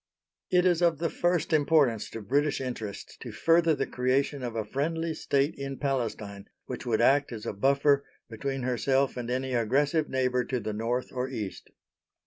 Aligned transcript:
It 0.49 0.65
is 0.65 0.81
of 0.81 0.97
the 0.97 1.11
first 1.11 1.53
importance 1.53 2.09
to 2.09 2.21
British 2.23 2.59
interests 2.59 3.15
to 3.17 3.31
further 3.31 3.75
the 3.75 3.85
creation 3.85 4.41
of 4.41 4.55
a 4.55 4.65
friendly 4.65 5.13
State 5.13 5.53
in 5.59 5.77
Palestine 5.77 6.45
which 6.65 6.87
would 6.87 7.01
act 7.01 7.31
as 7.31 7.45
a 7.45 7.53
buffer 7.53 8.03
between 8.27 8.63
herself 8.63 9.15
and 9.15 9.29
any 9.29 9.53
aggressive 9.53 10.09
neighbour 10.09 10.43
to 10.45 10.59
the 10.59 10.73
North 10.73 11.11
or 11.11 11.29
East. 11.29 11.69